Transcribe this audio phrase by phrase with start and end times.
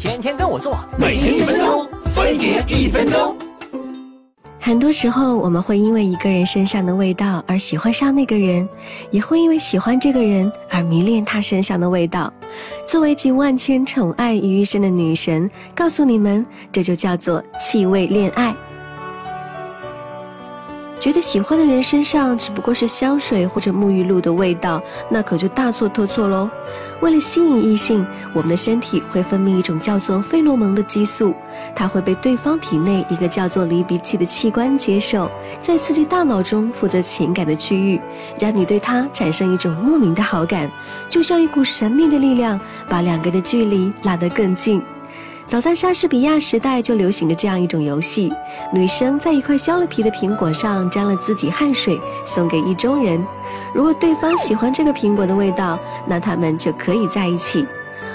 [0.00, 3.36] 天天跟我做，每天一分钟，分别一分钟。
[4.60, 8.68] 很多时候，我们会因为一个人身上的味道而喜欢上那个人，
[9.10, 12.32] 也会因为喜欢这个人而迷恋他身上的味道。
[12.86, 18.54] 作为集万千宠爱于一身的女神，告诉你们，这就叫做气味恋爱。
[21.00, 26.50] 觉得喜欢的人身上只不过是香水或者沐浴露的味道，那可就大错特错喽。
[27.00, 28.04] 为了吸引异性，
[28.34, 31.32] 我们的身体会分泌一种叫做费洛蒙的激素，
[31.74, 38.00] 它会被对方体内一个叫做离鼻器的器官接受，在刺激大脑中负责情感的区域，
[38.38, 40.70] 让你对他产生一种莫名的好感，
[41.08, 44.82] 就像一股神秘的力量，把两个人的距离拉得更近。
[45.48, 48.30] 早在莎士比亚时代就流行着这样一种游戏：
[48.70, 53.26] 女生在一块削了皮的苹果上沾了自己汗水，送给意中人。
[53.72, 57.66] 如果对方喜欢这个苹果的味道，那他们就可以在一起。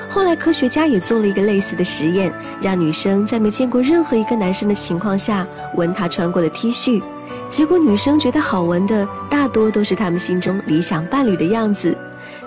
[0.08, 7.02] 后来科学家也做了一个类似的实验，让女生在没见过任何一个男生的情况下闻他穿过的 T 恤，
[7.50, 11.98] 结果女生觉得好闻的大多都是他们心中理想伴侣的样子。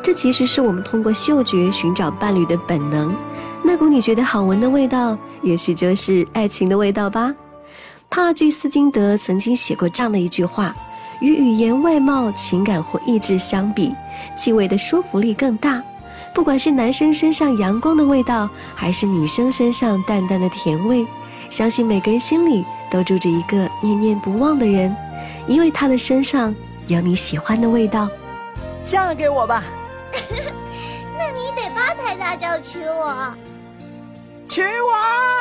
[0.07, 3.13] 这其实是我们通过嗅觉寻找伴侣的本能。
[3.61, 7.35] 那股你觉得好闻的味道，也许就是爱情的味道吧。
[8.09, 10.73] 帕具斯金德曾经写过这样的一句话：
[11.19, 13.93] 与语言、外貌、情感或意志相比，
[14.37, 15.83] 气味的说服力更大。
[16.33, 21.05] 不管是男生身上阳光的味道，还是女生身上淡淡的甜味，
[21.51, 24.95] 相信每个人心里都住着一个念念不忘的人，
[25.49, 26.55] 因为他的身上
[26.87, 28.09] 有你喜欢的味道。
[28.85, 29.65] 嫁给我吧！
[31.19, 33.35] 那你得八抬大轿娶我。
[34.49, 35.36] 娶我！